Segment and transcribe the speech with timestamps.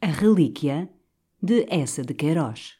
[0.00, 0.88] A Relíquia
[1.42, 2.76] de Essa de Queiroz.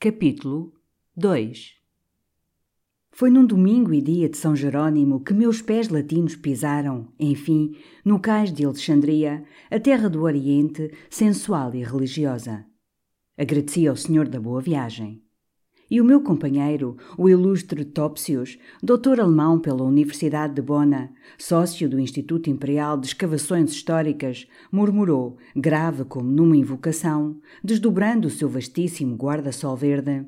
[0.00, 0.72] Capítulo
[1.14, 1.74] 2
[3.10, 8.18] Foi num domingo e dia de São Jerônimo que meus pés latinos pisaram, enfim, no
[8.18, 12.64] cais de Alexandria, a terra do Oriente, sensual e religiosa.
[13.36, 15.22] Agradeci ao Senhor da boa viagem.
[15.90, 21.98] E o meu companheiro, o ilustre Topsius, doutor alemão pela Universidade de Bona, sócio do
[21.98, 29.74] Instituto Imperial de Escavações Históricas, murmurou, grave como numa invocação, desdobrando o seu vastíssimo guarda-sol
[29.76, 30.26] verde: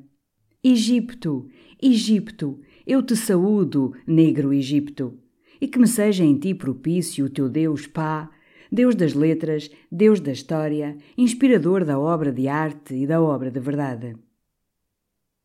[0.63, 1.47] Egipto,
[1.79, 5.19] Egipto, eu te saúdo, negro Egipto,
[5.61, 8.31] e que me seja em ti propício o teu Deus Pá,
[8.71, 13.59] Deus das letras, Deus da história, inspirador da obra de arte e da obra de
[13.59, 14.15] verdade.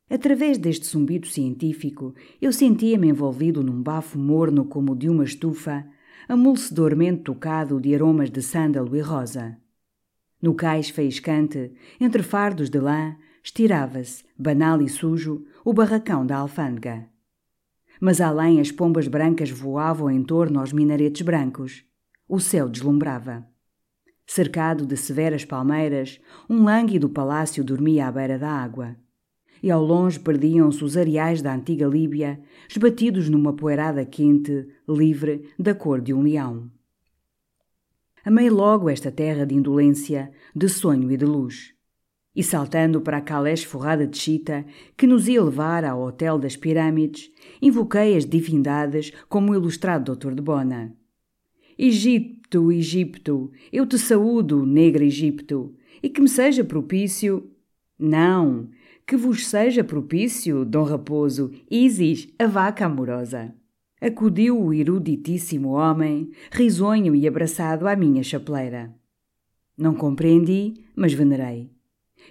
[0.09, 5.85] Através deste zumbido científico, eu sentia-me envolvido num bafo morno como o de uma estufa,
[6.29, 9.59] amolecedormente tocado de aromas de sândalo e rosa.
[10.41, 17.09] No cais faiscante, entre fardos de lã, estirava-se, banal e sujo, o barracão da alfândega.
[18.00, 21.84] Mas além as pombas brancas voavam em torno aos minaretes brancos.
[22.28, 23.44] O céu deslumbrava.
[24.25, 28.97] Cercado de severas palmeiras, um lânguido palácio dormia à beira da água
[29.62, 35.75] e ao longe perdiam-se os areais da antiga Líbia, esbatidos numa poeirada quente, livre, da
[35.75, 36.71] cor de um leão.
[38.25, 41.72] Amei logo esta terra de indolência, de sonho e de luz.
[42.34, 46.56] E saltando para a calé esforrada de chita, que nos ia levar ao Hotel das
[46.56, 47.31] Pirâmides,
[47.62, 50.94] invoquei as divindades como o ilustrado doutor de Bona.
[51.78, 57.50] Egipto, Egipto, eu te saúdo, negra Egipto, e que me seja propício.
[57.99, 58.69] Não,
[59.06, 63.55] que vos seja propício, Dom Raposo, Isis, a vaca amorosa.
[64.00, 68.93] Acudiu o eruditíssimo homem, risonho e abraçado à minha chapeleira.
[69.78, 71.71] Não compreendi, mas venerei.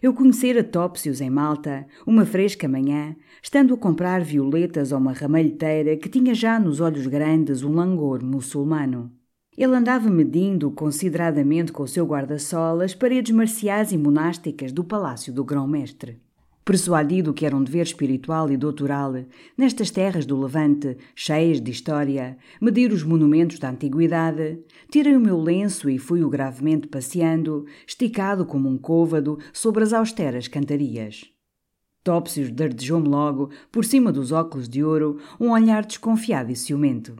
[0.02, 5.96] Eu conhecera Topsius em Malta, uma fresca manhã, estando a comprar violetas a uma ramalheteira
[5.96, 9.14] que tinha já nos olhos grandes um langor muçulmano.
[9.58, 15.32] Ele andava medindo consideradamente com o seu guarda-sol as paredes marciais e monásticas do palácio
[15.32, 16.25] do grão-mestre.
[16.66, 19.14] Persuadido que era um dever espiritual e doutoral,
[19.56, 24.58] nestas terras do Levante, cheias de história, medir os monumentos da antiguidade,
[24.90, 30.48] tirei o meu lenço e fui-o gravemente passeando, esticado como um côvado sobre as austeras
[30.48, 31.32] cantarias.
[32.04, 37.16] Topsius dardejou-me logo, por cima dos óculos de ouro, um olhar desconfiado e ciumento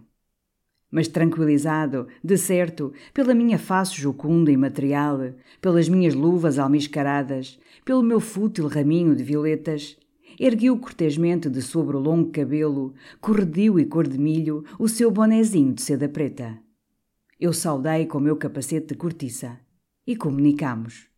[0.96, 5.20] mas tranquilizado, de certo, pela minha face jocunda e material,
[5.60, 9.98] pelas minhas luvas almiscaradas, pelo meu fútil raminho de violetas,
[10.40, 15.74] ergueu cortesmente de sobre o longo cabelo, corredio e cor de milho, o seu bonezinho
[15.74, 16.58] de seda preta.
[17.38, 19.60] Eu saudei com o meu capacete de cortiça
[20.08, 21.10] e comunicamos.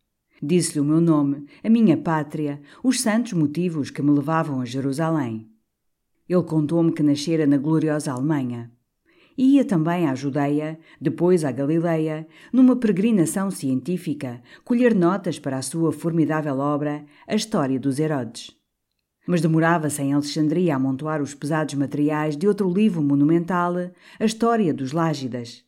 [0.42, 5.48] Disse-lhe o meu nome, a minha pátria, os santos motivos que me levavam a Jerusalém.
[6.28, 8.72] Ele contou-me que nascera na gloriosa Alemanha
[9.38, 15.92] ia também à Judeia, depois à Galileia, numa peregrinação científica, colher notas para a sua
[15.92, 18.50] formidável obra, A História dos Herodes.
[19.24, 23.74] Mas demorava-se em Alexandria a amontoar os pesados materiais de outro livro monumental,
[24.18, 25.62] A História dos Lágidas.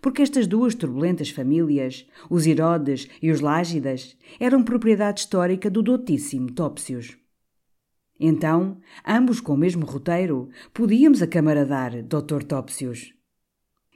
[0.00, 6.52] Porque estas duas turbulentas famílias, os Herodes e os Lágidas, eram propriedade histórica do dotíssimo
[6.52, 7.16] Topsius.
[8.20, 12.44] Então, ambos com o mesmo roteiro, podíamos acamaradar Dr.
[12.46, 13.15] Topsius.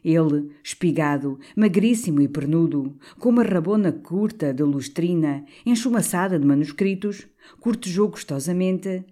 [0.04, 7.26] Ele, espigado, magríssimo e pernudo, com uma rabona curta de lustrina, enchumaçada de manuscritos,
[7.60, 9.04] cortejou gostosamente.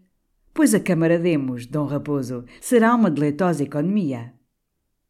[0.54, 4.32] Pois a camarademos, Dom Raposo, será uma deleitosa economia.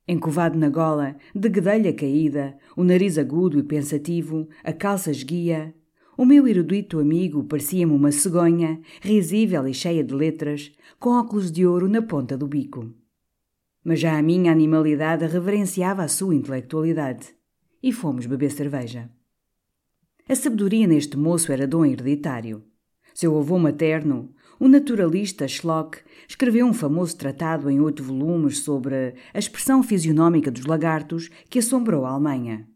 [0.07, 5.75] Encovado na gola, de guedelha caída, o nariz agudo e pensativo, a calça esguia,
[6.19, 11.65] o meu erudito amigo parecia-me uma cegonha, risível e cheia de letras, com óculos de
[11.65, 12.93] ouro na ponta do bico.
[13.85, 17.35] Mas já a minha animalidade reverenciava a sua intelectualidade.
[17.83, 19.11] E fomos beber cerveja.
[20.29, 22.63] A sabedoria neste moço era dom hereditário.
[23.15, 25.99] Seu avô materno, o naturalista Schlock,
[26.29, 32.05] escreveu um famoso tratado em oito volumes sobre a expressão fisionómica dos lagartos que assombrou
[32.05, 32.69] a Alemanha.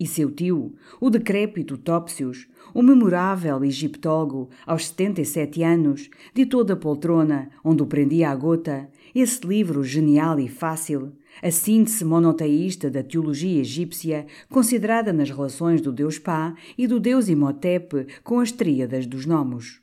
[0.00, 7.50] E seu tio, o decrépito Topsius, o memorável egiptólogo, aos 77 anos, ditou da poltrona,
[7.62, 11.12] onde o prendia a gota, esse livro genial e fácil,
[11.42, 17.28] a síntese monoteísta da teologia egípcia, considerada nas relações do deus Pá e do deus
[17.28, 19.82] Imhotep com as tríadas dos gnomos.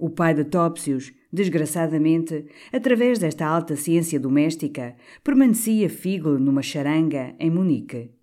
[0.00, 7.50] O pai de Topsius, desgraçadamente, através desta alta ciência doméstica, permanecia figle numa charanga em
[7.50, 8.13] Munique.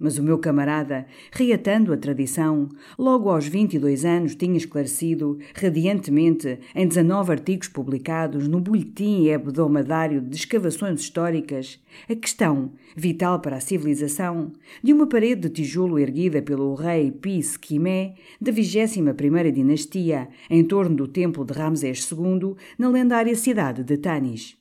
[0.00, 6.86] Mas o meu camarada, reatando a tradição, logo aos 22 anos tinha esclarecido, radiantemente, em
[6.86, 14.52] 19 artigos publicados no Boletim Hebdomadário de Escavações Históricas, a questão, vital para a civilização,
[14.84, 20.94] de uma parede de tijolo erguida pelo rei Pis Quimé, da 21ª dinastia, em torno
[20.94, 24.57] do templo de Ramsés II, na lendária cidade de Tanis.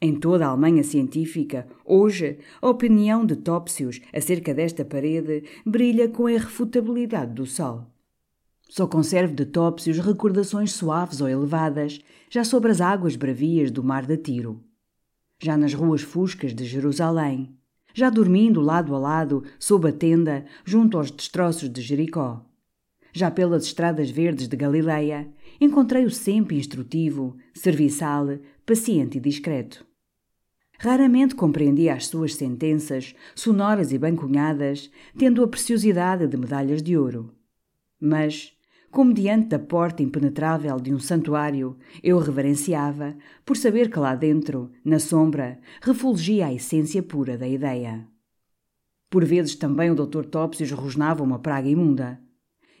[0.00, 6.26] Em toda a Alemanha científica, hoje, a opinião de Topsius acerca desta parede brilha com
[6.26, 7.84] a irrefutabilidade do sol.
[8.68, 12.00] Só conservo de Topsius recordações suaves ou elevadas,
[12.30, 14.62] já sobre as águas bravias do mar de Tiro.
[15.42, 17.52] Já nas ruas fuscas de Jerusalém.
[17.92, 22.44] Já dormindo lado a lado, sob a tenda, junto aos destroços de Jericó.
[23.12, 25.28] Já pelas estradas verdes de Galileia,
[25.60, 29.87] encontrei-o sempre instrutivo, serviçal, paciente e discreto.
[30.80, 36.96] Raramente compreendia as suas sentenças, sonoras e bem cunhadas, tendo a preciosidade de medalhas de
[36.96, 37.34] ouro.
[38.00, 38.56] Mas,
[38.88, 44.70] como diante da porta impenetrável de um santuário, eu reverenciava, por saber que lá dentro,
[44.84, 48.06] na sombra, refulgia a essência pura da ideia.
[49.10, 50.26] Por vezes também o Dr.
[50.26, 52.20] Topsius rosnava uma praga imunda.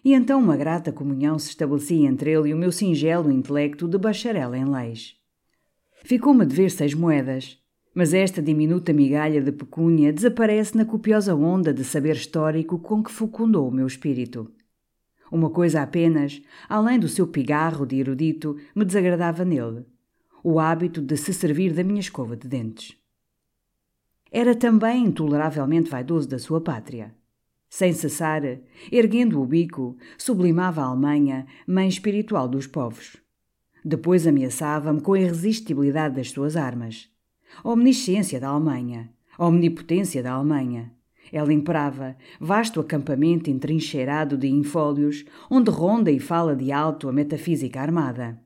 [0.04, 3.98] E então uma grata comunhão se estabelecia entre ele e o meu singelo intelecto de
[3.98, 5.16] bacharel em leis.
[6.04, 7.58] Ficou-me a dever seis moedas,
[7.94, 13.10] mas esta diminuta migalha de pecúnia desaparece na copiosa onda de saber histórico com que
[13.10, 14.50] fecundou o meu espírito.
[15.30, 19.84] Uma coisa apenas, além do seu pigarro de erudito, me desagradava nele:
[20.42, 22.96] o hábito de se servir da minha escova de dentes.
[24.30, 27.14] Era também intoleravelmente vaidoso da sua pátria.
[27.70, 28.42] Sem cessar,
[28.90, 33.16] erguendo o bico, sublimava a Alemanha, mãe espiritual dos povos.
[33.84, 37.10] Depois ameaçava-me com a irresistibilidade das suas armas
[37.64, 40.92] omnisciência da Alemanha, omnipotência da Alemanha.
[41.32, 47.80] Ela imperava, vasto acampamento entrincheirado de infólios, onde ronda e fala de alto a metafísica
[47.80, 48.40] armada.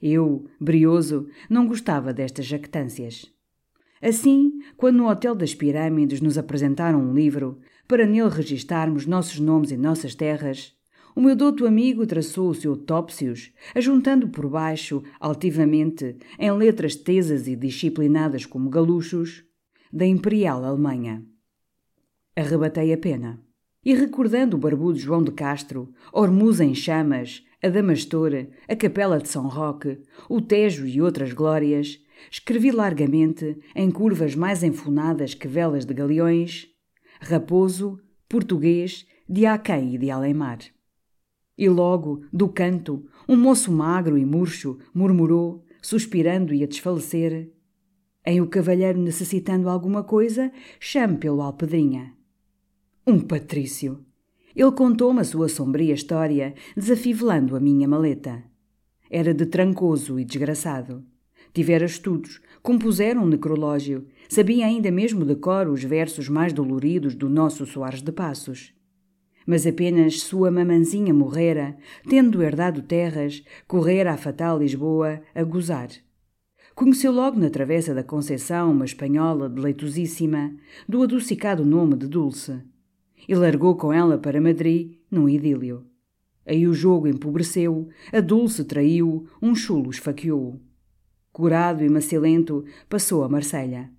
[0.00, 3.32] Eu, brioso, não gostava destas jactâncias.
[4.00, 7.58] Assim, quando no Hotel das Pirâmides nos apresentaram um livro,
[7.88, 10.75] para nele registarmos nossos nomes e nossas terras,
[11.16, 17.48] o meu douto amigo traçou o seu Topsius, ajuntando por baixo, altivamente, em letras tesas
[17.48, 19.42] e disciplinadas como galuchos,
[19.90, 21.24] da Imperial Alemanha.
[22.36, 23.42] Arrebatei a pena.
[23.82, 28.32] E recordando o barbudo João de Castro, Ormuz em chamas, a Damastor,
[28.68, 29.98] a Capela de São Roque,
[30.28, 31.98] o Tejo e outras glórias,
[32.30, 36.68] escrevi largamente, em curvas mais enfunadas que velas de galeões,
[37.22, 37.98] Raposo,
[38.28, 40.75] português, de Aquém e de Alemar.
[41.58, 47.50] E logo, do canto, um moço magro e murcho murmurou, suspirando e a desfalecer:
[48.24, 52.12] Em o cavalheiro necessitando alguma coisa, chame pelo Alpedrinha.
[53.06, 54.04] Um patrício!
[54.54, 58.42] Ele contou-me a sua sombria história, desafivelando a minha maleta.
[59.10, 61.04] Era de trancoso e desgraçado.
[61.54, 67.30] Tivera estudos, compusera um necrológio, sabia ainda mesmo de cor os versos mais doloridos do
[67.30, 68.75] nosso Soares de Passos
[69.46, 71.76] mas apenas sua mamanzinha morrera,
[72.08, 75.88] tendo herdado terras, correra à fatal Lisboa a gozar.
[76.74, 80.54] Conheceu logo na travessa da Conceição uma espanhola deleitosíssima,
[80.86, 82.60] do adocicado nome de Dulce,
[83.26, 85.86] e largou com ela para Madrid num idílio.
[86.44, 90.60] Aí o jogo empobreceu, a Dulce traiu, um chulo esfaqueou.
[91.32, 93.95] Curado e macilento, passou a Marselha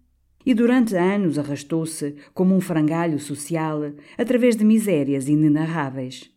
[0.47, 3.81] e durante anos arrastou-se como um frangalho social
[4.17, 6.31] através de misérias inenarráveis.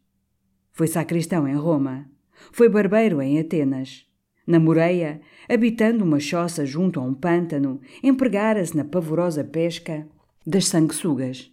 [0.72, 2.10] Foi sacristão em Roma,
[2.50, 4.04] foi barbeiro em Atenas.
[4.44, 10.08] Namorei-a, habitando uma choça junto a um pântano, empregara-se na pavorosa pesca
[10.44, 11.48] das sanguessugas.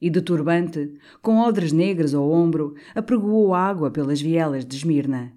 [0.00, 5.32] E de turbante, com odres negras ao ombro, apregoou água pelas vielas de Esmirna.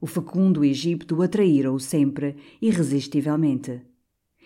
[0.00, 3.82] O fecundo Egito atraíra-o sempre, irresistivelmente.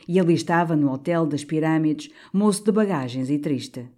[0.09, 3.89] E ali estava no hotel das pirâmides, moço de bagagens e triste.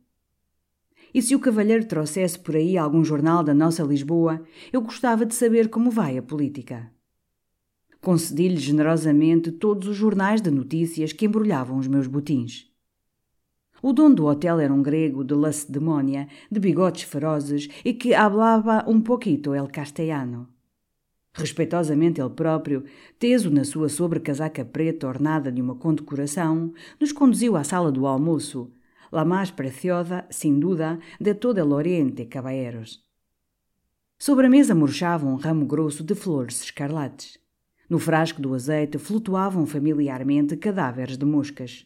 [1.15, 4.43] E se o cavalheiro trouxesse por aí algum jornal da nossa Lisboa,
[4.73, 6.91] eu gostava de saber como vai a política.
[8.01, 12.69] Concedi-lhe generosamente todos os jornais de notícias que embrulhavam os meus botins.
[13.81, 18.85] O dono do hotel era um grego de Lacedemónia, de bigodes ferozes e que hablava
[18.89, 20.54] um pouquito el castellano.
[21.37, 22.85] Respeitosamente ele próprio,
[23.19, 28.73] teso na sua sobrecasaca preta ornada de uma condecoração, nos conduziu à sala do almoço,
[29.11, 33.05] la mais preciosa, sem dúvida, de todo el Oriente, caballeros.
[34.17, 37.37] Sobre a mesa murchava um ramo grosso de flores escarlates.
[37.91, 41.85] No frasco do azeite flutuavam familiarmente cadáveres de moscas.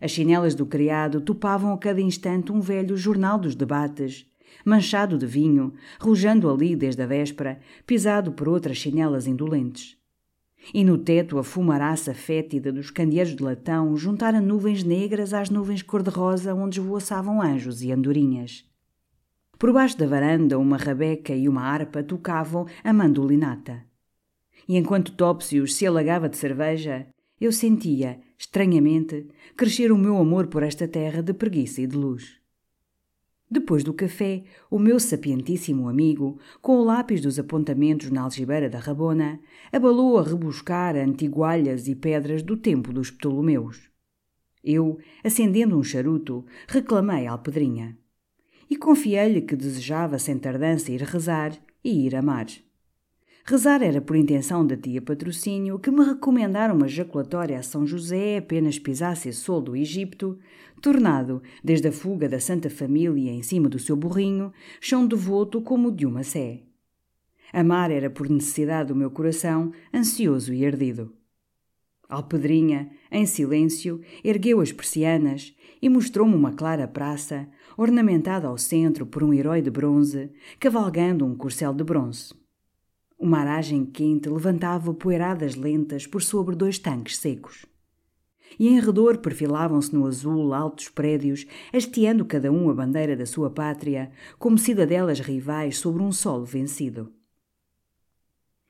[0.00, 4.26] As chinelas do criado topavam a cada instante um velho jornal dos debates,
[4.64, 9.96] manchado de vinho, rojando ali desde a véspera, pisado por outras chinelas indolentes.
[10.74, 15.82] E no teto a fumaraça fétida dos candeeiros de latão juntara nuvens negras às nuvens
[15.82, 18.64] cor-de-rosa onde esvoaçavam anjos e andorinhas.
[19.58, 23.84] Por baixo da varanda uma rabeca e uma harpa tocavam a mandolinata.
[24.68, 27.06] E enquanto Topsius se alagava de cerveja,
[27.40, 29.26] eu sentia, estranhamente,
[29.56, 32.39] crescer o meu amor por esta terra de preguiça e de luz.
[33.50, 38.78] Depois do café, o meu sapientíssimo amigo, com o lápis dos apontamentos na algibeira da
[38.78, 39.40] rabona,
[39.72, 43.90] abalou a rebuscar antigualhas e pedras do tempo dos Ptolomeus.
[44.62, 47.98] Eu, acendendo um charuto, reclamei a Alpedrinha.
[48.70, 51.52] E confiei-lhe que desejava sem tardança ir rezar
[51.82, 52.46] e ir amar.
[53.50, 58.36] Rezar era por intenção da tia Patrocínio que me recomendara uma jaculatória a São José
[58.36, 60.38] apenas pisasse a sol do Egito,
[60.80, 65.90] tornado, desde a fuga da Santa Família em cima do seu burrinho, chão devoto como
[65.90, 66.60] de uma sé.
[67.52, 71.12] Amar era por necessidade do meu coração, ansioso e ardido.
[72.08, 79.24] Alpedrinha, em silêncio, ergueu as persianas e mostrou-me uma clara praça, ornamentada ao centro por
[79.24, 80.30] um herói de bronze,
[80.60, 82.38] cavalgando um corcel de bronze.
[83.20, 87.66] Uma aragem quente levantava poeiradas lentas por sobre dois tanques secos
[88.58, 93.50] e em redor perfilavam-se no azul altos prédios, hasteando cada um a bandeira da sua
[93.50, 97.12] pátria, como cidadelas rivais sobre um solo vencido.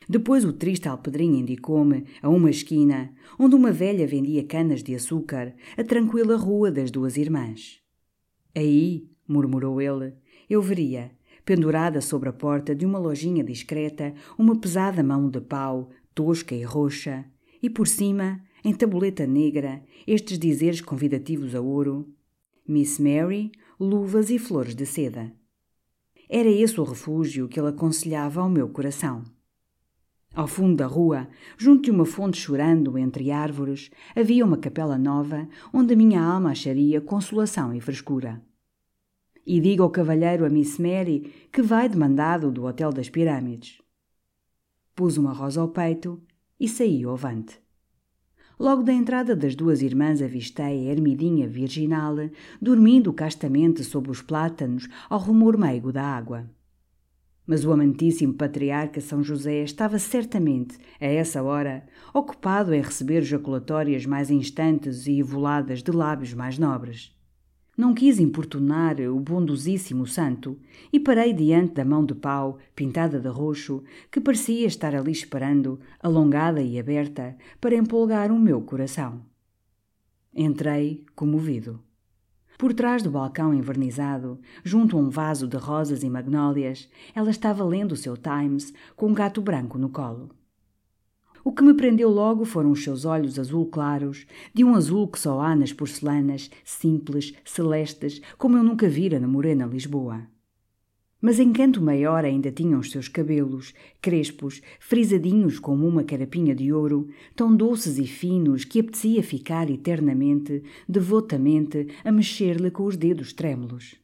[0.08, 5.54] Depois o triste alpedrinho indicou-me, a uma esquina, onde uma velha vendia canas de açúcar,
[5.76, 7.80] a tranquila rua das duas irmãs.
[8.54, 10.14] Aí, murmurou ele,
[10.48, 11.12] eu veria,
[11.50, 16.62] pendurada sobre a porta de uma lojinha discreta, uma pesada mão de pau, tosca e
[16.62, 17.24] roxa,
[17.60, 22.08] e por cima, em tabuleta negra, estes dizeres convidativos a ouro:
[22.68, 25.32] Miss Mary, luvas e flores de seda.
[26.28, 29.24] Era esse o refúgio que ele aconselhava ao meu coração.
[30.32, 31.26] Ao fundo da rua,
[31.58, 36.52] junto de uma fonte chorando entre árvores, havia uma capela nova onde a minha alma
[36.52, 38.40] acharia consolação e frescura.
[39.52, 43.82] E diga ao cavalheiro a Miss Mary que vai demandado do Hotel das Pirâmides.
[44.94, 46.22] Pus uma rosa ao peito
[46.60, 47.58] e saí ao vante.
[48.60, 52.14] Logo da entrada das duas irmãs avistei a ermidinha virginal,
[52.62, 56.48] dormindo castamente sob os plátanos ao rumor meigo da água.
[57.44, 64.06] Mas o amantíssimo patriarca São José estava certamente, a essa hora, ocupado em receber jaculatórias
[64.06, 67.18] mais instantes e evoladas de lábios mais nobres.
[67.80, 70.58] Não quis importunar o bondosíssimo santo
[70.92, 75.80] e parei diante da mão de pau, pintada de roxo, que parecia estar ali esperando,
[75.98, 79.22] alongada e aberta, para empolgar o meu coração.
[80.34, 81.80] Entrei, comovido.
[82.58, 87.64] Por trás do balcão envernizado, junto a um vaso de rosas e magnólias, ela estava
[87.64, 90.28] lendo o seu Times com um gato branco no colo.
[91.42, 95.18] O que me prendeu logo foram os seus olhos azul claros, de um azul que
[95.18, 100.26] só há nas porcelanas, simples, celestes, como eu nunca vira na morena Lisboa.
[101.22, 107.08] Mas encanto maior ainda tinham os seus cabelos, crespos, frisadinhos como uma carapinha de ouro,
[107.36, 113.99] tão doces e finos que apetecia ficar eternamente, devotamente, a mexer-lhe com os dedos trêmulos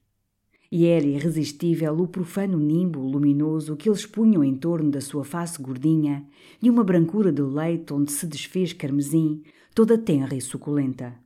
[0.77, 5.63] e era irresistível o profano nimbo luminoso que eles punham em torno da sua face
[5.63, 6.29] gordinha
[6.61, 9.43] e uma brancura de leite onde se desfez carmesim,
[9.75, 11.19] toda tenra e suculenta.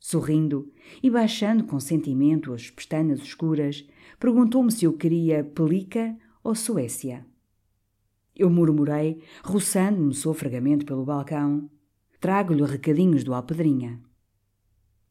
[0.00, 0.68] Sorrindo
[1.00, 3.86] e baixando com sentimento as pestanas escuras,
[4.18, 7.24] perguntou-me se eu queria Pelica ou Suécia.
[8.34, 11.70] Eu murmurei, roçando-me sofregamente pelo balcão.
[12.20, 14.02] Trago-lhe recadinhos do Alpedrinha.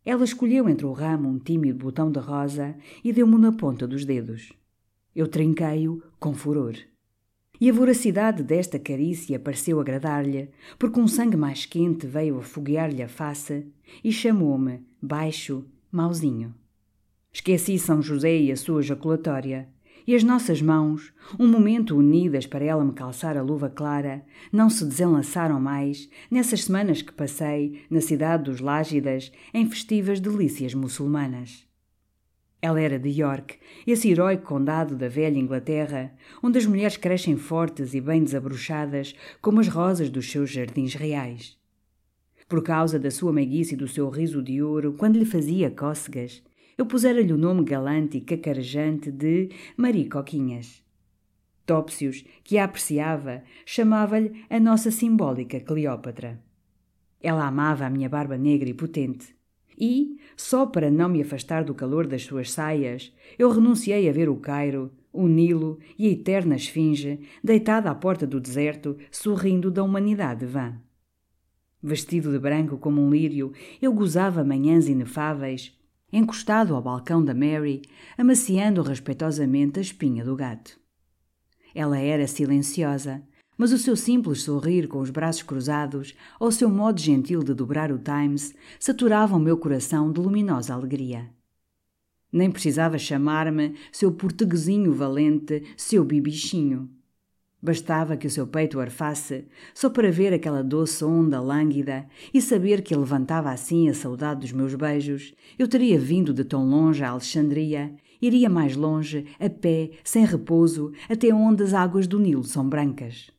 [0.05, 4.05] Ela escolheu entre o ramo um tímido botão de rosa e deu-me na ponta dos
[4.05, 4.53] dedos.
[5.15, 6.75] Eu trinquei-o com furor.
[7.61, 13.09] E a voracidade desta carícia pareceu agradar-lhe, porque um sangue mais quente veio afoguear-lhe a
[13.09, 13.67] face
[14.01, 16.55] e chamou-me, baixo, mauzinho.
[17.33, 19.67] Esqueci São José e a sua jaculatória,
[20.09, 24.67] e as nossas mãos, um momento unidas para ela me calçar a luva clara, não
[24.67, 31.63] se desenlaçaram mais nessas semanas que passei na cidade dos Lágidas em festivas delícias muçulmanas.
[32.59, 36.11] Ela era de York, esse heróico condado da velha Inglaterra,
[36.41, 41.55] onde as mulheres crescem fortes e bem desabrochadas como as rosas dos seus jardins reais.
[42.47, 46.41] Por causa da sua meiguice e do seu riso de ouro, quando lhe fazia cócegas,
[46.79, 50.81] eu pusera-lhe o nome galante e cacarejante de Maria Coquinhas.
[51.65, 56.41] Topsius, que a apreciava, chamava-lhe a nossa simbólica Cleópatra.
[57.21, 59.35] Ela amava a minha barba negra e potente.
[59.77, 64.29] E, só para não me afastar do calor das suas saias, eu renunciei a ver
[64.29, 69.83] o Cairo, o Nilo e a eterna esfinge, deitada à porta do deserto, sorrindo da
[69.83, 70.79] humanidade vã.
[71.83, 75.77] Vestido de branco como um lírio, eu gozava manhãs inefáveis,
[76.11, 77.81] encostado ao balcão da Mary,
[78.17, 80.79] amaciando respeitosamente a espinha do gato.
[81.73, 83.23] Ela era silenciosa,
[83.57, 87.53] mas o seu simples sorrir com os braços cruzados ou o seu modo gentil de
[87.53, 91.29] dobrar o Times saturavam meu coração de luminosa alegria.
[92.31, 96.89] Nem precisava chamar-me seu portuguesinho valente, seu bibichinho.
[97.61, 102.81] Bastava que o seu peito arfasse, só para ver aquela doce onda lânguida e saber
[102.81, 105.33] que levantava assim a saudade dos meus beijos.
[105.57, 110.93] Eu teria vindo de tão longe a Alexandria, iria mais longe, a pé, sem repouso,
[111.09, 113.29] até onde as águas do Nilo são brancas.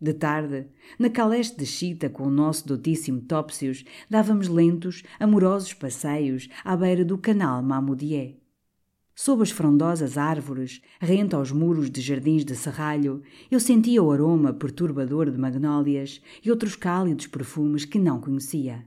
[0.00, 0.66] De tarde,
[0.98, 7.04] na caleste de chita com o nosso dotíssimo Topsius, dávamos lentos, amorosos passeios à beira
[7.04, 8.45] do canal Mamudié.
[9.18, 14.52] Sob as frondosas árvores, rente aos muros de jardins de serralho, eu sentia o aroma
[14.52, 18.86] perturbador de magnólias e outros cálidos perfumes que não conhecia.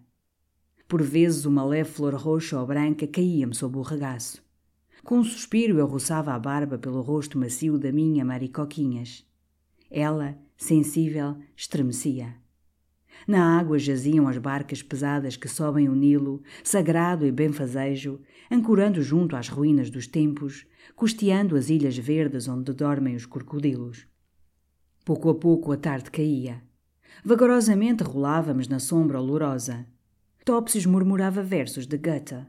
[0.88, 4.40] Por vezes uma leve flor roxa ou branca caía-me sob o regaço.
[5.04, 9.26] Com um suspiro eu roçava a barba pelo rosto macio da minha Maricoquinhas.
[9.90, 12.36] Ela, sensível, estremecia.
[13.28, 19.36] Na água jaziam as barcas pesadas que sobem o Nilo, sagrado e benfazejo, ancorando junto
[19.36, 24.08] às ruínas dos tempos, custeando as ilhas verdes onde dormem os crocodilos.
[25.06, 26.62] Pouco a pouco a tarde caía.
[27.24, 29.86] Vagarosamente rolávamos na sombra olorosa.
[30.46, 32.46] Topsius murmurava versos de Goethe.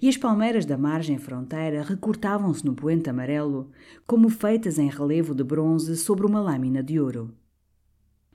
[0.00, 3.70] E as palmeiras da margem fronteira recortavam-se no poente amarelo,
[4.06, 7.34] como feitas em relevo de bronze sobre uma lâmina de ouro.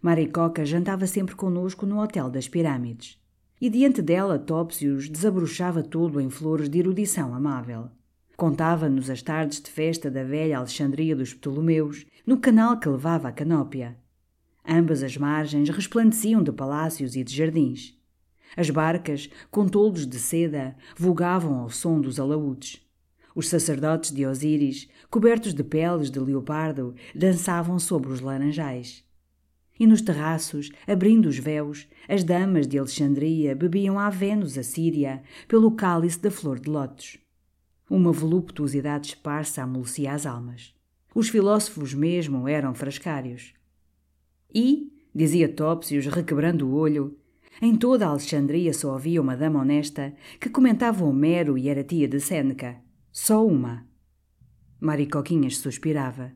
[0.04, 3.18] Maricoca jantava sempre conosco no Hotel das Pirâmides.
[3.62, 7.90] E diante dela Topsius desabrochava todo em flores de erudição amável.
[8.36, 13.32] Contava-nos as tardes de festa da velha Alexandria dos Ptolomeus, no canal que levava à
[13.32, 13.98] Canópia.
[14.68, 17.98] Ambas as margens resplandeciam de palácios e de jardins.
[18.58, 22.86] As barcas, com toldos de seda, vogavam ao som dos alaúdes.
[23.34, 29.03] Os sacerdotes de Osíris, cobertos de peles de leopardo, dançavam sobre os laranjais.
[29.80, 35.24] E nos terraços, abrindo os véus, as damas de Alexandria bebiam à Vênus a Síria
[35.48, 37.18] pelo cálice da flor de lótus.
[37.90, 40.74] Uma voluptuosidade esparsa amolecia as almas.
[41.14, 43.54] Os filósofos mesmo eram frascários.
[44.54, 47.18] E, dizia Topsius, requebrando o olho,
[47.62, 52.08] em toda a Alexandria só havia uma dama honesta que comentava Homero e era tia
[52.08, 52.78] de Sêneca.
[53.12, 53.88] Só uma.
[54.80, 56.34] Maricoquinhas suspirava.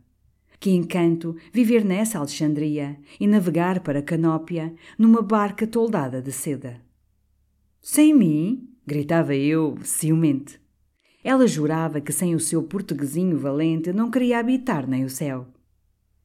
[0.59, 6.81] Que encanto viver nessa Alexandria e navegar para Canópia numa barca toldada de seda.
[7.81, 8.69] Sem mim?
[8.85, 10.59] gritava eu, ciumente.
[11.23, 15.47] Ela jurava que sem o seu portuguesinho valente não queria habitar nem o céu.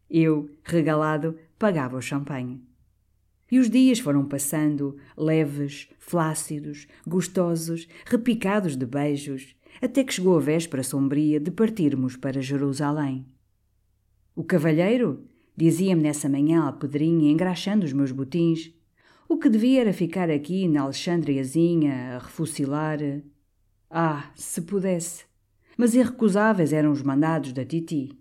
[0.09, 2.63] Eu, regalado, pagava o champanhe.
[3.51, 10.41] E os dias foram passando, leves, flácidos, gostosos, repicados de beijos, até que chegou a
[10.41, 13.27] véspera sombria de partirmos para Jerusalém.
[14.35, 15.27] O cavalheiro?
[15.55, 18.73] Dizia-me nessa manhã a Pedrinha, engraxando os meus botins.
[19.29, 22.99] O que devia era ficar aqui na Alexandriazinha a refucilar.
[23.91, 25.27] Ah, se pudesse!
[25.77, 28.17] Mas irrecusáveis eram os mandados da Titi.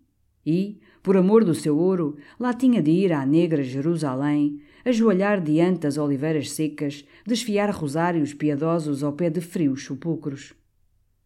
[0.46, 5.82] E, por amor do seu ouro, lá tinha de ir à negra Jerusalém, ajoelhar diante
[5.82, 10.54] das oliveiras secas, desfiar rosários piedosos ao pé de frios sepulcros.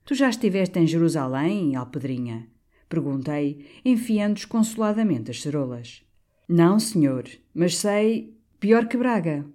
[0.04, 2.54] Tu já estiveste em Jerusalém, Alpedrinha?
[2.88, 6.04] Perguntei, enfiando desconsoladamente as cerolas.
[6.48, 9.45] Não, senhor, mas sei pior que Braga.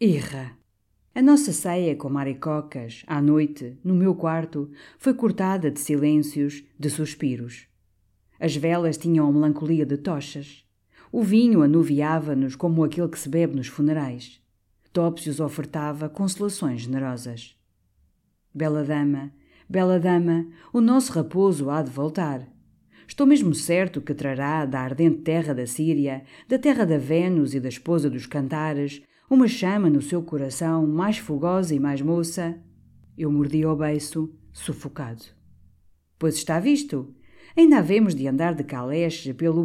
[0.00, 0.56] Irra.
[1.14, 6.90] A nossa ceia com maricocas, à noite, no meu quarto, foi cortada de silêncios, de
[6.90, 7.66] suspiros.
[8.38, 10.62] As velas tinham a melancolia de tochas.
[11.10, 14.40] O vinho anuviava-nos como aquele que se bebe nos funerais.
[14.92, 17.56] Topsius ofertava consolações generosas.
[18.54, 19.32] Bela dama,
[19.68, 22.46] bela dama, o nosso raposo há de voltar.
[23.08, 27.60] Estou mesmo certo que trará da ardente terra da Síria, da terra da Vênus e
[27.60, 32.58] da esposa dos cantares, uma chama no seu coração mais fogosa e mais moça.
[33.16, 35.24] Eu mordi o beiço, sufocado.
[36.18, 37.14] Pois está visto.
[37.56, 39.64] Ainda havemos de andar de caleche pelo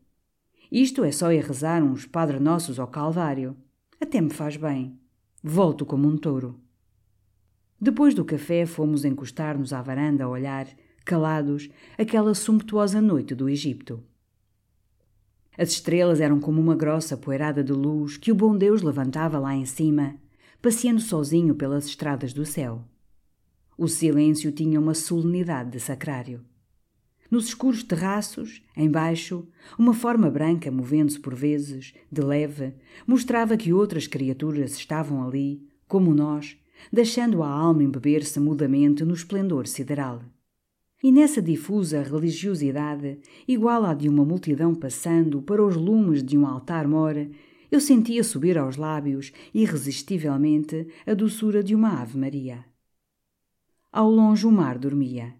[0.71, 3.57] Isto é só ir rezar uns Padre Nossos ao Calvário.
[3.99, 4.97] Até me faz bem.
[5.43, 6.61] Volto como um touro.
[7.79, 10.67] Depois do café, fomos encostar-nos à varanda a olhar,
[11.03, 14.01] calados, aquela sumptuosa noite do Egito.
[15.57, 19.53] As estrelas eram como uma grossa poeirada de luz que o bom Deus levantava lá
[19.53, 20.15] em cima,
[20.61, 22.85] passeando sozinho pelas estradas do céu.
[23.77, 26.45] O silêncio tinha uma solenidade de sacrário.
[27.31, 29.47] Nos escuros terraços, embaixo,
[29.79, 32.73] uma forma branca movendo-se por vezes, de leve,
[33.07, 36.57] mostrava que outras criaturas estavam ali, como nós,
[36.91, 40.21] deixando a alma embeber-se mudamente no esplendor sideral.
[41.01, 46.45] E nessa difusa religiosidade, igual à de uma multidão passando para os lumes de um
[46.45, 47.15] altar-mor,
[47.71, 52.65] eu sentia subir aos lábios, irresistivelmente, a doçura de uma Ave-Maria.
[53.89, 55.33] Ao longe o mar dormia.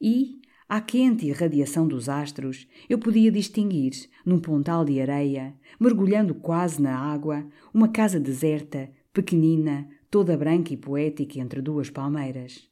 [0.00, 0.39] E,
[0.70, 3.90] à quente irradiação dos astros, eu podia distinguir,
[4.24, 10.76] num pontal de areia, mergulhando quase na água, uma casa deserta, pequenina, toda branca e
[10.76, 12.68] poética entre duas palmeiras.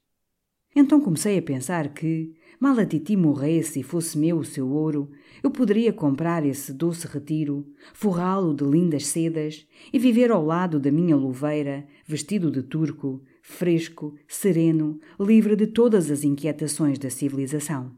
[0.77, 5.11] Então comecei a pensar que, mal a Titi morresse e fosse meu o seu ouro,
[5.43, 10.93] eu poderia comprar esse doce retiro, forrá-lo de lindas sedas e viver ao lado da
[10.93, 17.91] minha luveira, vestido de turco, fresco, sereno, livre de todas as inquietações da civilização.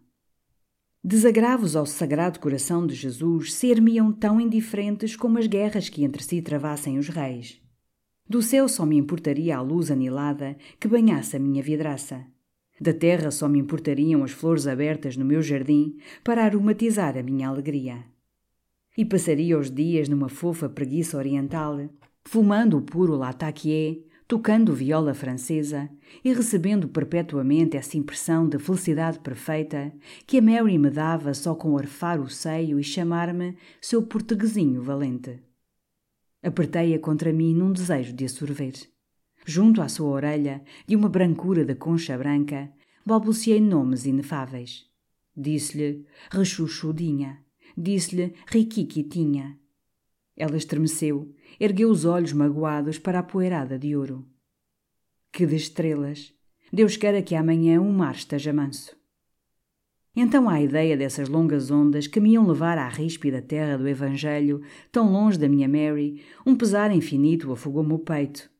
[1.02, 6.40] Desagravos ao Sagrado Coração de Jesus ser-me-iam tão indiferentes como as guerras que entre si
[6.40, 7.60] travassem os reis.
[8.28, 12.24] Do céu só me importaria a luz anilada que banhasse a minha vidraça.
[12.80, 17.48] Da terra só me importariam as flores abertas no meu jardim para aromatizar a minha
[17.48, 18.04] alegria.
[18.96, 21.90] E passaria os dias numa fofa preguiça oriental,
[22.24, 25.90] fumando o puro lataquié tocando viola francesa
[26.24, 29.92] e recebendo perpetuamente essa impressão de felicidade perfeita
[30.24, 35.42] que a Mary me dava só com arfar o seio e chamar-me seu portuguesinho valente.
[36.40, 38.74] Apertei-a contra mim num desejo de a sorver.
[39.44, 42.70] Junto à sua orelha, de uma brancura da concha branca,
[43.04, 44.86] balbuciei nomes inefáveis.
[45.36, 47.40] Disse-lhe, rechuchudinha,
[47.76, 49.58] disse-lhe Rikiki tinha.
[50.40, 54.26] Ela estremeceu, ergueu os olhos magoados para a poeirada de ouro.
[55.30, 56.32] Que de estrelas!
[56.72, 58.96] Deus queira que amanhã o mar esteja manso.
[60.16, 64.62] Então a ideia dessas longas ondas que me iam levar à ríspida terra do Evangelho,
[64.90, 68.50] tão longe da minha Mary, um pesar infinito afogou-me o peito.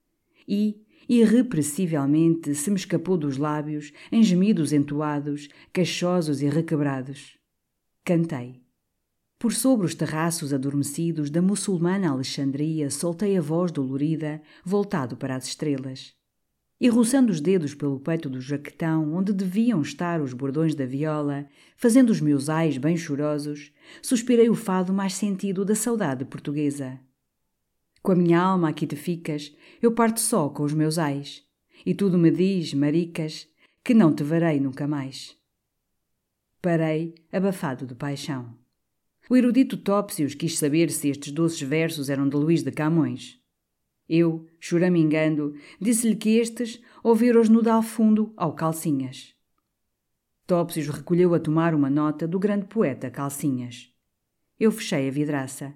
[0.47, 7.39] E, irrepressivelmente, se me escapou dos lábios, em gemidos entoados, queixosos e requebrados.
[8.05, 8.60] Cantei.
[9.41, 15.47] Por sobre os terraços adormecidos da muçulmana Alexandria soltei a voz dolorida, voltado para as
[15.47, 16.15] estrelas
[16.79, 21.47] e roçando os dedos pelo peito do jaquetão onde deviam estar os bordões da viola,
[21.75, 23.73] fazendo os meus ais bem chorosos,
[24.03, 27.01] suspirei o fado mais sentido da saudade portuguesa.
[28.03, 31.43] Com a minha alma aqui te ficas, eu parto só com os meus ais,
[31.85, 33.49] e tudo me diz, maricas,
[33.83, 35.35] que não te verei nunca mais.
[36.61, 38.55] Parei, abafado de paixão.
[39.31, 43.39] O erudito Topsius quis saber se estes doces versos eram de Luís de Camões.
[44.09, 49.33] Eu, choramingando, disse-lhe que estes ouviram-os no dal fundo ao Calcinhas.
[50.49, 53.95] Topsius recolheu a tomar uma nota do grande poeta Calcinhas.
[54.59, 55.73] Eu fechei a vidraça.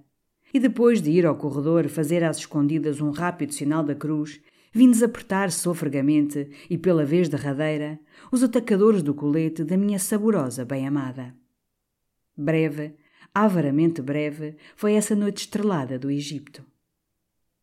[0.53, 4.41] E depois de ir ao corredor fazer às escondidas um rápido sinal da cruz,
[4.73, 8.01] vim desapertar sofregamente e pela vez derradeira
[8.33, 11.33] os atacadores do colete da minha saborosa bem-amada.
[12.37, 12.97] Breve,
[13.35, 16.65] avaramente breve, foi essa noite estrelada do Egito.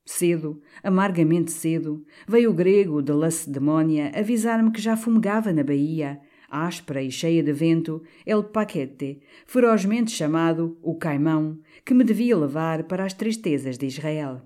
[0.05, 7.01] Cedo, amargamente cedo, veio o grego de Lacedemónia avisar-me que já fumegava na baía, áspera
[7.01, 13.05] e cheia de vento, El Paquete, ferozmente chamado o Caimão, que me devia levar para
[13.05, 14.43] as tristezas de Israel.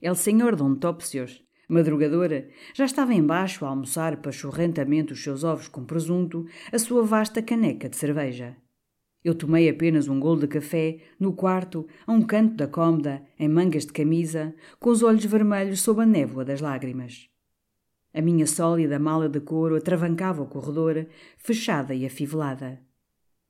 [0.00, 5.84] El Senhor Dom Topsius, madrugadora, já estava embaixo a almoçar pachorrentamente os seus ovos com
[5.84, 8.56] presunto, a sua vasta caneca de cerveja.
[9.24, 13.48] Eu tomei apenas um golo de café, no quarto, a um canto da cômoda, em
[13.48, 17.28] mangas de camisa, com os olhos vermelhos sob a névoa das lágrimas.
[18.12, 21.06] A minha sólida mala de couro atravancava o corredor,
[21.38, 22.80] fechada e afivelada.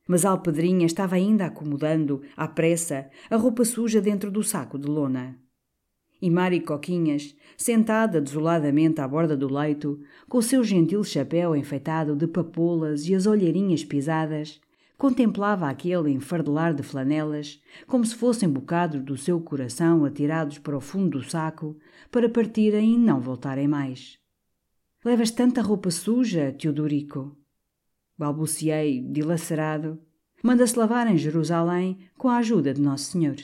[0.06, 5.38] Mas Alpedrinha estava ainda acomodando, à pressa, a roupa suja dentro do saco de lona.
[6.20, 12.14] E Mari Coquinhas, sentada desoladamente à borda do leito, com o seu gentil chapéu enfeitado
[12.14, 14.61] de papolas e as olheirinhas pisadas,
[15.03, 20.81] contemplava aquele enfardelar de flanelas como se fossem bocados do seu coração atirados para o
[20.81, 21.77] fundo do saco
[22.09, 24.17] para partirem e não voltarem mais.
[25.05, 27.37] Levas tanta roupa suja, Teodorico?
[28.17, 30.01] Balbuciei, dilacerado.
[30.41, 33.38] Manda-se lavar em Jerusalém com a ajuda de Nosso Senhor.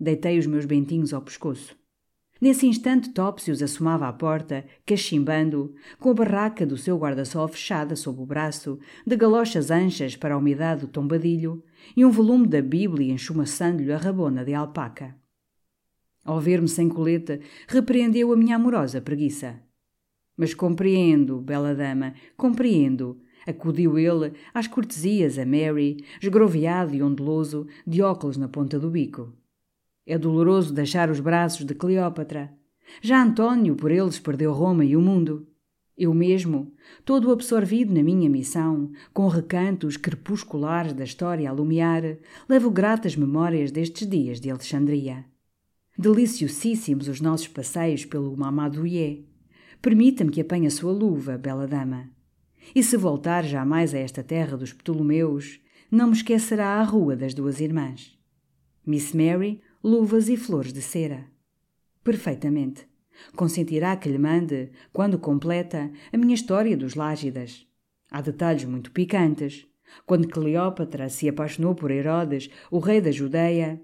[0.00, 1.76] Deitei os meus bentinhos ao pescoço.
[2.40, 8.20] Nesse instante, Topsius assomava à porta, cachimbando, com a barraca do seu guarda-sol fechada sob
[8.20, 11.64] o braço, de galochas anchas para a umidade do tombadilho,
[11.96, 15.16] e um volume da Bíblia enchumaçando-lhe a rabona de alpaca.
[16.22, 19.58] Ao ver-me sem coleta, repreendeu a minha amorosa preguiça.
[20.36, 28.02] Mas compreendo, bela dama, compreendo, acudiu ele às cortesias a Mary, esgroviado e onduloso, de
[28.02, 29.32] óculos na ponta do bico.
[30.06, 32.54] É doloroso deixar os braços de Cleópatra.
[33.02, 35.48] Já Antônio por eles perdeu Roma e o mundo.
[35.98, 36.72] Eu mesmo,
[37.04, 42.02] todo absorvido na minha missão, com recantos crepusculares da história a lumiar,
[42.48, 45.24] levo gratas memórias destes dias de Alexandria.
[45.98, 49.24] Deliciosíssimos os nossos passeios pelo Mamadouié.
[49.80, 52.10] Permita-me que apanhe a sua luva, bela dama.
[52.74, 55.58] E se voltar jamais a esta terra dos Ptolomeus,
[55.90, 58.16] não me esquecerá a rua das duas irmãs.
[58.84, 61.28] Miss Mary luvas e flores de cera.
[62.02, 62.88] Perfeitamente.
[63.36, 67.64] Consentirá que lhe mande, quando completa, a minha história dos Lágidas.
[68.10, 69.64] Há detalhes muito picantes.
[70.04, 73.80] Quando Cleópatra se apaixonou por Herodes, o rei da Judeia.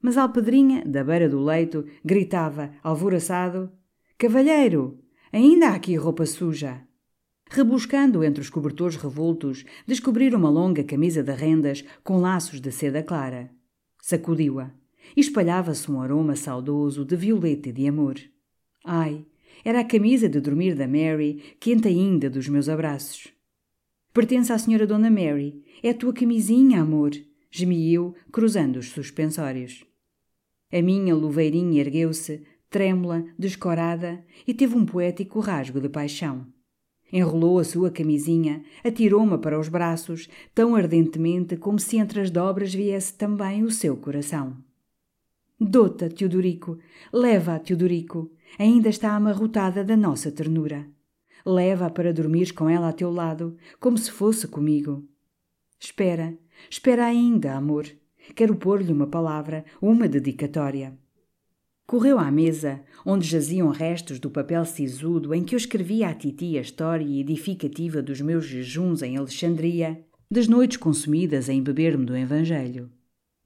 [0.00, 3.70] Mas Alpedrinha, da beira do leito, gritava, alvoroçado:
[4.16, 6.80] Cavalheiro, ainda há aqui roupa suja.
[7.50, 13.02] Rebuscando entre os cobertores revoltos, descobriram uma longa camisa de rendas com laços de seda
[13.02, 13.50] clara.
[14.00, 14.79] Sacudiu-a
[15.16, 18.16] e espalhava-se um aroma saudoso de violeta e de amor.
[18.84, 19.24] Ai,
[19.64, 23.28] era a camisa de dormir da Mary, quente ainda dos meus abraços.
[24.12, 25.62] Pertence à senhora Dona Mary.
[25.82, 27.12] É a tua camisinha, amor,
[27.50, 29.84] gemi eu, cruzando os suspensórios.
[30.72, 36.46] A minha luveirinha ergueu-se, trêmula, descorada, e teve um poético rasgo de paixão.
[37.12, 42.72] Enrolou a sua camisinha, atirou-me para os braços, tão ardentemente como se entre as dobras
[42.72, 44.56] viesse também o seu coração.
[45.62, 46.78] Dota, Teodorico,
[47.12, 48.32] leva-a, Teodorico.
[48.58, 50.88] Ainda está amarrotada da nossa ternura.
[51.44, 55.06] Leva-a para dormires com ela a teu lado, como se fosse comigo.
[55.78, 56.34] Espera,
[56.70, 57.86] espera ainda, amor.
[58.34, 60.98] Quero pôr-lhe uma palavra, uma dedicatória.
[61.86, 66.56] Correu à mesa, onde jaziam restos do papel sisudo em que eu escrevia à titi
[66.56, 72.90] a história edificativa dos meus jejuns em Alexandria, das noites consumidas em beber-me do Evangelho.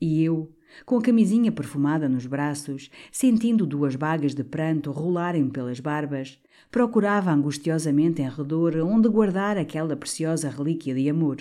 [0.01, 0.54] E eu,
[0.85, 6.39] com a camisinha perfumada nos braços, sentindo duas bagas de pranto rolarem pelas barbas,
[6.71, 11.39] procurava angustiosamente em redor onde guardar aquela preciosa relíquia de amor.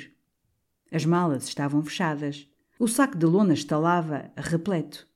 [0.91, 2.47] As malas estavam fechadas.
[2.77, 5.07] O saco de lona estalava, repleto.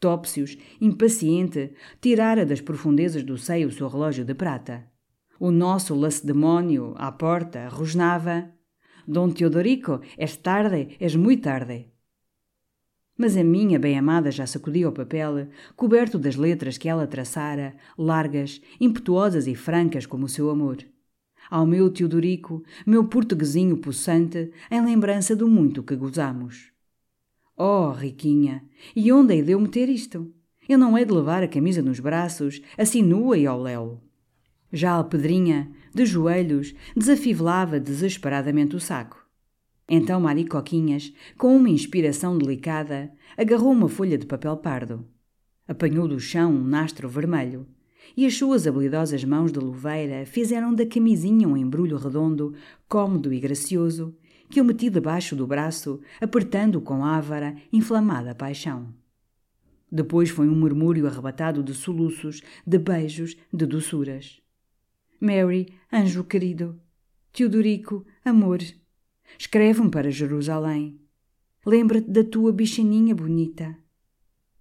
[0.00, 4.84] Topsius, impaciente, tirara das profundezas do seio o seu relógio de prata.
[5.38, 8.50] O nosso lacedemónio, à porta, rosnava:
[9.06, 11.86] Dom Teodorico, és tarde, és muito tarde.
[13.16, 18.60] Mas a minha bem-amada já sacudia o papel, coberto das letras que ela traçara, largas,
[18.78, 20.78] impetuosas e francas como o seu amor.
[21.50, 26.72] Ao meu Teodorico, meu portuguesinho possante, em lembrança do muito que gozamos.
[27.56, 30.30] Oh, riquinha, e onde hei de eu meter isto?
[30.68, 34.02] Eu não hei de levar a camisa nos braços, assim nua e ao léu.
[34.70, 39.25] Já a Alpedrinha, de joelhos, desafivelava desesperadamente o saco.
[39.88, 45.06] Então Mari Coquinhas, com uma inspiração delicada, agarrou uma folha de papel pardo.
[45.68, 47.66] Apanhou do chão um nastro vermelho.
[48.16, 52.54] E as suas habilidosas mãos de luveira fizeram da camisinha um embrulho redondo,
[52.88, 54.16] cômodo e gracioso,
[54.48, 58.92] que eu meti debaixo do braço, apertando com ávara, inflamada paixão.
[59.90, 64.40] Depois foi um murmúrio arrebatado de soluços, de beijos, de doçuras.
[65.20, 66.80] Mary, anjo querido.
[67.32, 68.60] Teodorico, amor.
[69.38, 71.00] Escreve-me para Jerusalém.
[71.64, 73.76] Lembra-te da tua bichaninha bonita.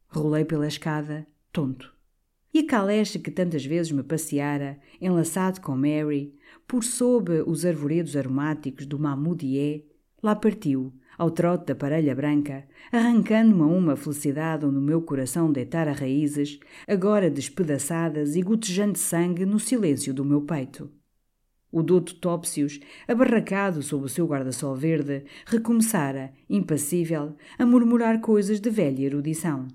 [0.08, 1.94] Rolei pela escada, tonto.
[2.54, 6.34] E a caleche que tantas vezes me passeara, enlaçado com Mary,
[6.68, 9.84] por sob os arvoredos aromáticos do Mamoudier,
[10.24, 15.52] lá partiu, ao trote da parelha branca, arrancando-me a uma felicidade onde o meu coração
[15.52, 20.90] deitara raízes, agora despedaçadas e gotejando sangue no silêncio do meu peito.
[21.76, 28.70] O douto Topsius, abarracado sob o seu guarda-sol verde, recomeçara, impassível, a murmurar coisas de
[28.70, 29.68] velha erudição.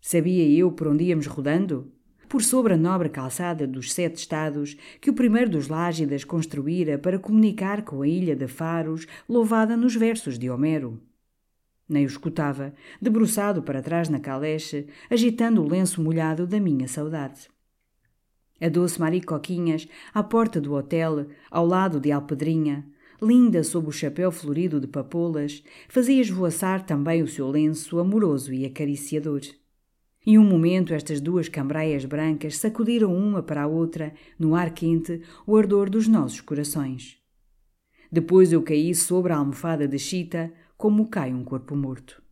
[0.00, 1.92] Sabia eu por onde íamos rodando?
[2.30, 7.18] Por sobre a nobre calçada dos sete estados que o primeiro dos Lágidas construíra para
[7.18, 10.98] comunicar com a ilha de Faros, louvada nos versos de Homero.
[11.86, 17.50] Nem o escutava, debruçado para trás na caleche, agitando o lenço molhado da minha saudade.
[18.60, 22.84] A doce Maricoquinhas, à porta do hotel, ao lado de Alpedrinha,
[23.22, 28.64] linda sob o chapéu florido de papoulas, fazia esvoaçar também o seu lenço amoroso e
[28.64, 29.42] acariciador.
[30.26, 35.22] E um momento estas duas cambraias brancas sacudiram uma para a outra, no ar quente,
[35.46, 37.16] o ardor dos nossos corações.
[38.10, 42.22] Depois eu caí sobre a almofada de chita, como cai um corpo morto.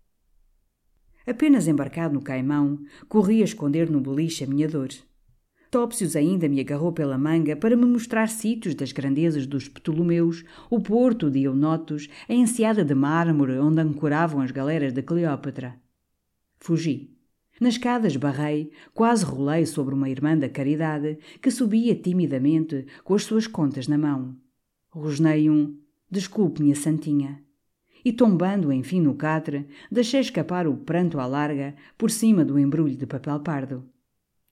[1.27, 4.89] Apenas embarcado no caimão, corri a esconder no beliche a minha dor.
[5.71, 10.81] Topsius ainda me agarrou pela manga para me mostrar sítios das grandezas dos Ptolomeus, o
[10.81, 15.77] porto de Eunotos, a enseada de mármore onde ancoravam as galeras de Cleópatra.
[16.59, 17.11] Fugi.
[17.61, 23.25] Nas escadas barrei, quase rolei sobre uma irmã da caridade que subia timidamente com as
[23.25, 24.37] suas contas na mão.
[24.91, 25.77] Rosnei um
[26.09, 27.43] Desculpe, minha santinha.
[28.05, 32.95] E tombando enfim no catre, deixei escapar o pranto à larga por cima do embrulho
[32.95, 33.85] de papel pardo.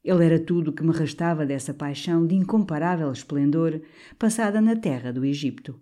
[0.05, 3.81] Ele era tudo o que me restava dessa paixão de incomparável esplendor
[4.19, 5.81] passada na terra do Egito.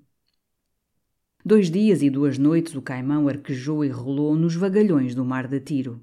[1.45, 5.59] Dois dias e duas noites o caimão arquejou e rolou nos vagalhões do mar de
[5.59, 6.01] Tiro.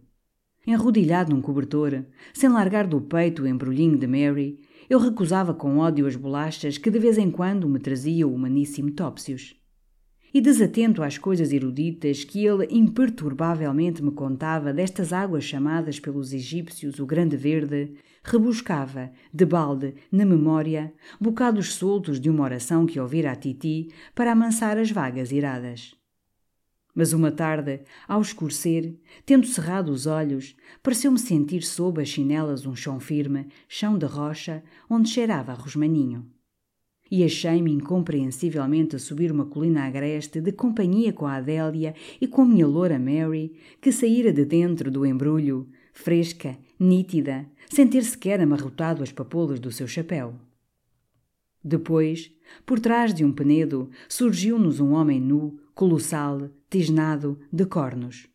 [0.68, 2.04] Enrodilhado num cobertor,
[2.34, 6.92] sem largar do peito o embrulhinho de Mary, eu recusava com ódio as bolachas que
[6.92, 9.59] de vez em quando me trazia o humaníssimo Topsius
[10.34, 17.00] e desatento às coisas eruditas que ele imperturbavelmente me contava destas águas chamadas pelos egípcios
[17.00, 23.32] o Grande Verde, rebuscava, de balde, na memória, bocados soltos de uma oração que ouvira
[23.32, 25.96] a Titi para amansar as vagas iradas.
[26.94, 32.76] Mas uma tarde, ao escurecer, tendo cerrado os olhos, pareceu-me sentir sob as chinelas um
[32.76, 36.30] chão firme, chão de rocha, onde cheirava a rosmaninho
[37.12, 42.44] e achei-me incompreensivelmente a subir uma colina agreste de companhia com a Adélia e com
[42.44, 48.40] a minha loura Mary, que saíra de dentro do embrulho, fresca, nítida, sem ter sequer
[48.40, 50.36] amarrotado as papoulas do seu chapéu.
[51.64, 52.32] Depois,
[52.66, 58.28] por trás de um penedo, surgiu-nos um homem nu, colossal, tisnado, de cornos.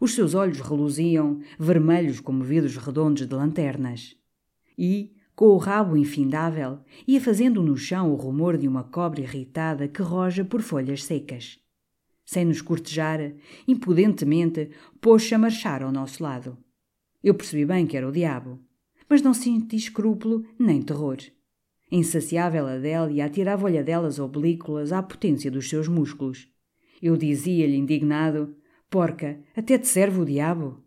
[0.00, 4.16] Os seus olhos reluziam, vermelhos como vidros redondos de lanternas.
[4.78, 9.88] E, com o rabo infindável, ia fazendo no chão o rumor de uma cobra irritada
[9.88, 11.58] que roja por folhas secas.
[12.26, 13.32] Sem nos cortejar,
[13.66, 14.68] impudentemente
[15.00, 16.58] pôs-se a marchar ao nosso lado.
[17.24, 18.60] Eu percebi bem que era o diabo,
[19.08, 21.16] mas não senti escrúpulo nem terror.
[21.90, 26.48] Insaciável Adélia atirava delas oblíquas à potência dos seus músculos.
[27.00, 28.54] Eu dizia-lhe indignado:
[28.90, 30.84] Porca, até te serve o diabo?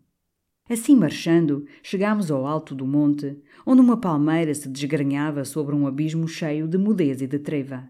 [0.68, 6.26] Assim marchando, chegámos ao alto do monte, onde uma palmeira se desgrenhava sobre um abismo
[6.26, 7.86] cheio de mudez e de treva.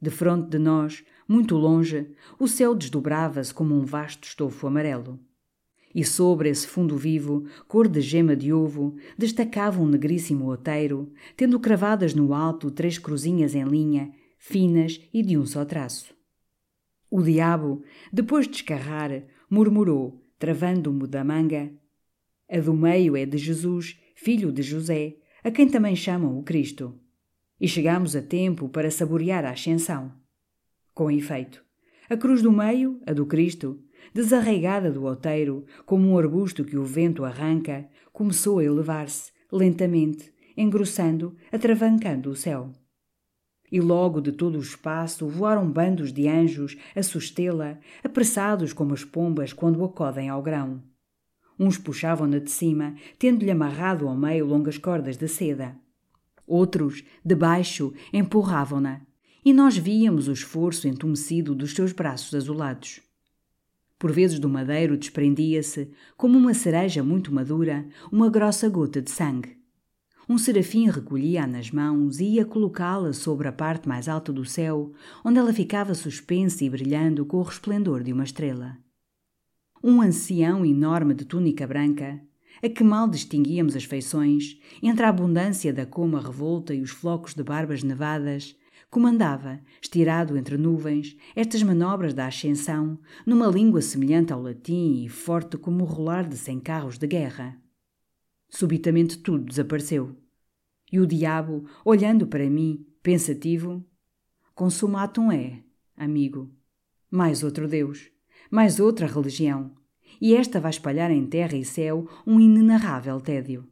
[0.00, 5.18] De fronte de nós, muito longe, o céu desdobrava-se como um vasto estofo amarelo.
[5.92, 11.58] E sobre esse fundo vivo, cor de gema de ovo, destacava um negríssimo outeiro, tendo
[11.58, 16.14] cravadas no alto três cruzinhas em linha, finas e de um só traço.
[17.10, 17.82] O diabo,
[18.12, 21.72] depois de escarrar, murmurou, travando-mo da manga:
[22.48, 26.94] A do meio é de Jesus, filho de José, a quem também chamam o Cristo.
[27.60, 30.12] E chegamos a tempo para saborear a ascensão.
[30.94, 31.64] Com efeito,
[32.08, 33.82] a cruz do meio, a do Cristo,
[34.14, 41.36] desarraigada do outeiro, como um arbusto que o vento arranca, começou a elevar-se, lentamente, engrossando,
[41.50, 42.70] atravancando o céu.
[43.72, 49.02] E logo de todo o espaço voaram bandos de anjos a sustê-la, apressados como as
[49.02, 50.80] pombas quando acodem ao grão.
[51.58, 55.76] Uns puxavam-na de cima, tendo-lhe amarrado ao meio longas cordas de seda.
[56.46, 59.00] Outros, de baixo, empurravam-na,
[59.44, 63.00] e nós víamos o esforço entumecido dos seus braços azulados.
[63.98, 69.56] Por vezes do madeiro desprendia-se, como uma cereja muito madura, uma grossa gota de sangue.
[70.28, 74.92] Um serafim recolhia-a nas mãos e ia colocá-la sobre a parte mais alta do céu,
[75.24, 78.76] onde ela ficava suspensa e brilhando com o resplendor de uma estrela.
[79.88, 82.20] Um ancião enorme de túnica branca,
[82.60, 87.34] a que mal distinguíamos as feições, entre a abundância da coma revolta e os flocos
[87.34, 88.56] de barbas nevadas,
[88.90, 95.56] comandava, estirado entre nuvens, estas manobras da ascensão, numa língua semelhante ao latim e forte
[95.56, 97.56] como o rolar de cem carros de guerra.
[98.48, 100.16] Subitamente tudo desapareceu.
[100.90, 103.86] E o diabo, olhando para mim, pensativo,
[104.52, 105.62] consumatum é,
[105.96, 106.50] amigo.
[107.08, 108.10] Mais outro Deus,
[108.50, 109.75] mais outra religião,
[110.20, 113.66] e esta vai espalhar em terra e céu um inenarrável tédio.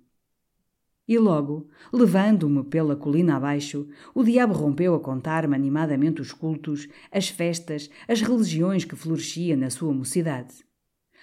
[1.07, 7.28] E logo, levando-me pela colina abaixo, o diabo rompeu a contar-me animadamente os cultos, as
[7.28, 10.64] festas, as religiões que florescia na sua mocidade.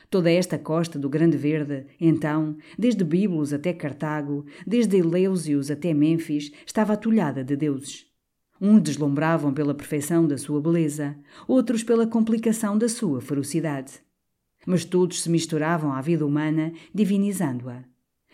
[0.07, 6.51] Toda esta costa do Grande Verde, então, desde Bíbulos até Cartago, desde Eleusios até Mênfis,
[6.65, 8.05] estava atulhada de deuses.
[8.59, 11.17] Uns deslumbravam pela perfeição da sua beleza,
[11.47, 13.93] outros pela complicação da sua ferocidade.
[14.65, 17.83] Mas todos se misturavam à vida humana, divinizando-a.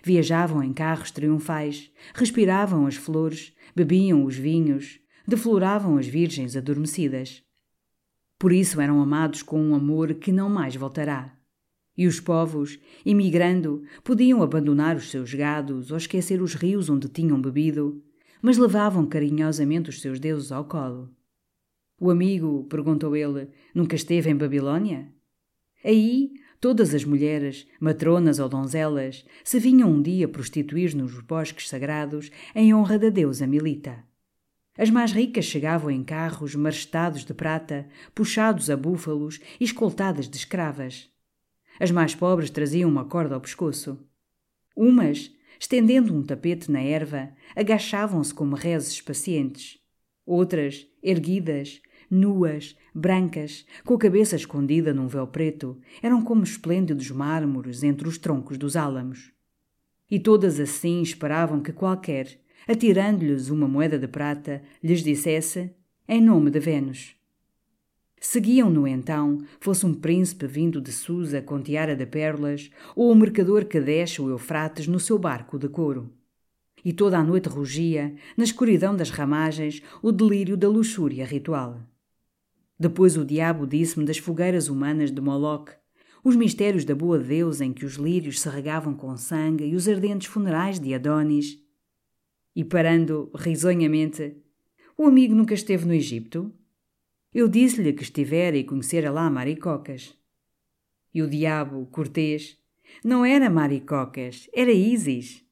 [0.03, 7.43] Viajavam em carros triunfais, respiravam as flores, bebiam os vinhos, defloravam as virgens adormecidas.
[8.39, 11.36] Por isso eram amados com um amor que não mais voltará.
[11.97, 17.41] E os povos, emigrando, podiam abandonar os seus gados ou esquecer os rios onde tinham
[17.41, 18.03] bebido,
[18.41, 21.09] mas levavam carinhosamente os seus deuses ao colo.
[21.99, 25.11] O amigo, perguntou ele, nunca esteve em Babilônia?
[25.84, 32.32] Aí Todas as mulheres, matronas ou donzelas, se vinham um dia prostituir nos bosques sagrados
[32.55, 34.03] em honra da deusa Milita.
[34.75, 40.36] As mais ricas chegavam em carros marchetados de prata, puxados a búfalos e escoltadas de
[40.36, 41.09] escravas.
[41.80, 43.99] As mais pobres traziam uma corda ao pescoço.
[44.75, 49.78] Umas, estendendo um tapete na erva, agachavam-se como rezes pacientes.
[50.25, 57.83] Outras, erguidas, nuas, brancas, com a cabeça escondida num véu preto, eram como esplêndidos mármores
[57.83, 59.31] entre os troncos dos álamos.
[60.09, 65.71] E todas assim esperavam que qualquer, atirando-lhes uma moeda de prata, lhes dissesse:
[66.07, 67.15] Em nome de Vênus.
[68.19, 73.15] Seguiam-no então, fosse um príncipe vindo de Susa com tiara de pérolas, ou o um
[73.15, 76.11] mercador que desce o Eufrates no seu barco de couro.
[76.83, 81.79] E toda a noite rugia, na escuridão das ramagens, o delírio da luxúria ritual.
[82.80, 85.71] Depois o diabo disse-me das fogueiras humanas de Moloch,
[86.23, 89.88] os mistérios da boa deusa em que os lírios se regavam com sangue e os
[89.88, 91.57] ardentes funerais de Adonis.
[92.55, 94.36] E parando risonhamente,
[94.97, 96.53] o amigo nunca esteve no Egito?
[97.34, 100.15] Eu disse-lhe que estivera e conhecera lá maricocas.
[101.13, 102.57] E o diabo, cortês,
[103.03, 105.43] não era maricocas, era Ísis.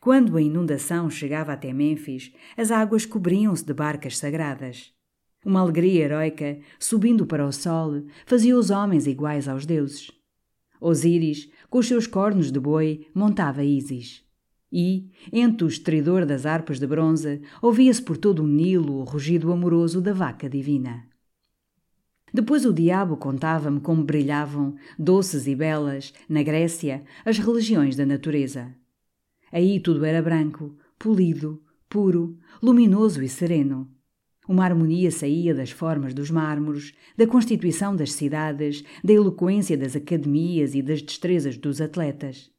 [0.00, 4.92] Quando a inundação chegava até Mênfis, as águas cobriam-se de barcas sagradas.
[5.44, 10.10] Uma alegria heroica, subindo para o sol, fazia os homens iguais aos deuses.
[10.80, 14.24] Osíris, com os seus cornos de boi, montava Ísis.
[14.72, 19.52] E, entre o estridor das harpas de bronze, ouvia-se por todo o Nilo o rugido
[19.52, 21.06] amoroso da vaca divina.
[22.32, 28.74] Depois o diabo contava-me como brilhavam, doces e belas, na Grécia, as religiões da natureza.
[29.52, 33.93] Aí tudo era branco, polido, puro, luminoso e sereno.
[34.46, 40.74] Uma harmonia saía das formas dos mármores, da constituição das cidades, da eloquência das academias
[40.74, 42.50] e das destrezas dos atletas.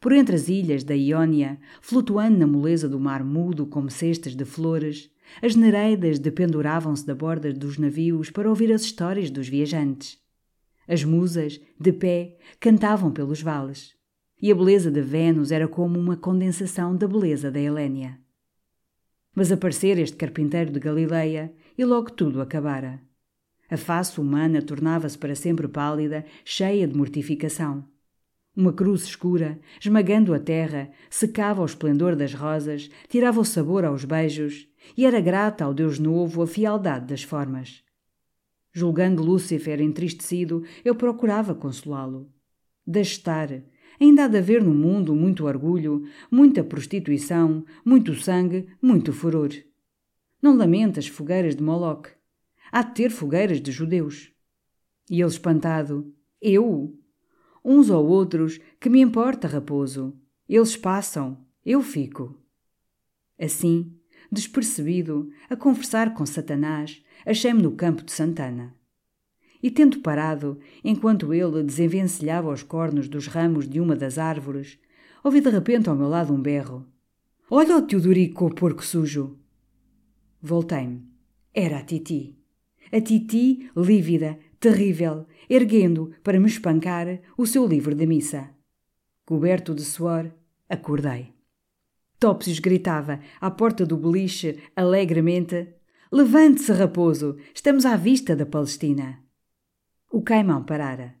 [0.00, 4.44] Por entre as ilhas da Iônia, flutuando na moleza do mar mudo como cestas de
[4.44, 5.10] flores,
[5.42, 10.18] as nereidas dependuravam-se da borda dos navios para ouvir as histórias dos viajantes.
[10.86, 13.94] As musas, de pé, cantavam pelos vales.
[14.40, 18.20] E a beleza de Vênus era como uma condensação da beleza da Helénia.
[19.34, 23.02] Mas aparecer este carpinteiro de Galileia e logo tudo acabara.
[23.70, 27.84] A face humana tornava-se para sempre pálida, cheia de mortificação.
[28.56, 34.04] Uma cruz escura, esmagando a terra, secava o esplendor das rosas, tirava o sabor aos
[34.04, 37.82] beijos, e era grata ao Deus novo a fialdade das formas.
[38.72, 42.30] Julgando Lúcifer entristecido, eu procurava consolá-lo.
[42.86, 43.48] Deixe estar.
[44.00, 49.50] Ainda há de haver no mundo muito orgulho, muita prostituição, muito sangue, muito furor.
[50.42, 52.10] Não lamenta as fogueiras de Moloque.
[52.70, 54.32] Há de ter fogueiras de judeus.
[55.10, 56.98] E ele espantado: Eu?
[57.64, 60.14] uns ou outros, que me importa, raposo.
[60.46, 62.38] Eles passam, eu fico.
[63.40, 63.98] Assim,
[64.30, 68.76] despercebido, a conversar com Satanás, achei-me no campo de Santana.
[69.64, 74.78] E tendo parado, enquanto ele desenvencilhava os cornos dos ramos de uma das árvores,
[75.24, 76.86] ouvi de repente ao meu lado um berro.
[77.50, 79.38] Olha o Teodorico, porco sujo!
[80.42, 81.08] Voltei-me.
[81.54, 82.36] Era a Titi.
[82.92, 88.50] A Titi, lívida, terrível, erguendo, para me espancar, o seu livro de missa.
[89.24, 90.30] Coberto de suor,
[90.68, 91.32] acordei.
[92.20, 95.68] Topsius gritava, à porta do beliche, alegremente:
[96.12, 97.38] Levante-se, raposo!
[97.54, 99.24] Estamos à vista da Palestina!
[100.14, 101.16] O caimão parara.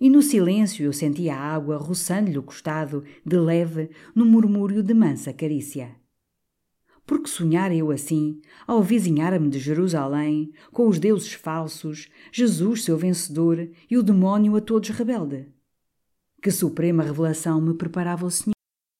[0.00, 4.94] E no silêncio eu sentia a água roçando-lhe o costado, de leve, no murmúrio de
[4.94, 5.96] mansa carícia.
[7.04, 13.68] Porque sonhar eu assim, ao vizinhar-me de Jerusalém, com os deuses falsos, Jesus seu vencedor
[13.90, 15.48] e o demónio a todos rebelde?
[16.40, 18.57] Que suprema revelação me preparava o Senhor?